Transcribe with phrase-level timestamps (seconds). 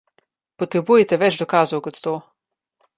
[0.63, 2.19] Potrebujete več dokazov kot to.